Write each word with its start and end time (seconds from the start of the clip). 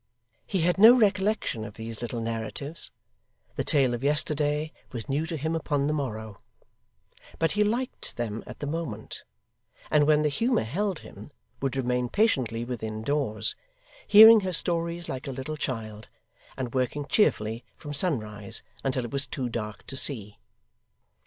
He 0.47 0.61
had 0.61 0.79
no 0.79 0.95
recollection 0.97 1.63
of 1.63 1.75
these 1.75 2.01
little 2.01 2.21
narratives; 2.21 2.89
the 3.55 3.63
tale 3.63 3.93
of 3.93 4.03
yesterday 4.03 4.71
was 4.91 5.07
new 5.07 5.27
to 5.27 5.37
him 5.37 5.55
upon 5.55 5.85
the 5.85 5.93
morrow; 5.93 6.41
but 7.37 7.51
he 7.51 7.63
liked 7.63 8.17
them 8.17 8.43
at 8.47 8.61
the 8.61 8.65
moment; 8.65 9.23
and 9.91 10.07
when 10.07 10.23
the 10.23 10.29
humour 10.29 10.63
held 10.63 11.01
him, 11.05 11.29
would 11.61 11.77
remain 11.77 12.09
patiently 12.09 12.65
within 12.65 13.03
doors, 13.03 13.55
hearing 14.07 14.39
her 14.39 14.53
stories 14.53 15.07
like 15.07 15.27
a 15.27 15.31
little 15.31 15.55
child, 15.55 16.07
and 16.57 16.73
working 16.73 17.05
cheerfully 17.05 17.63
from 17.77 17.93
sunrise 17.93 18.63
until 18.83 19.05
it 19.05 19.11
was 19.11 19.27
too 19.27 19.49
dark 19.49 19.85
to 19.85 19.95
see. 19.95 20.39